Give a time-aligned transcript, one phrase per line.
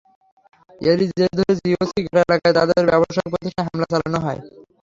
[0.81, 4.39] এরই জের ধরে জিওসি ঘাট এলাকার তাঁদের ব্যবসায়িক প্রতিষ্ঠানে হামলা চালানো হয়।